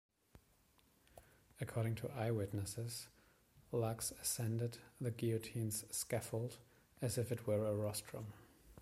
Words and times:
According 1.59 1.93
to 1.97 2.09
eyewitnesses, 2.13 3.07
Lux 3.71 4.11
ascended 4.19 4.79
the 4.99 5.11
guillotine's 5.11 5.85
scaffold, 5.95 6.57
as 7.03 7.19
if 7.19 7.31
it 7.31 7.45
were 7.45 7.67
a 7.67 7.75
rostrum. 7.75 8.33